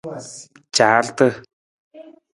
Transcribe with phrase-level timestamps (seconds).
[0.75, 1.27] Caarata.